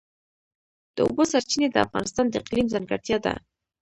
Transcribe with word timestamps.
د 0.95 0.97
اوبو 1.05 1.23
سرچینې 1.31 1.67
د 1.71 1.77
افغانستان 1.85 2.25
د 2.29 2.33
اقلیم 2.41 2.67
ځانګړتیا 2.73 3.17
ده. 3.25 3.33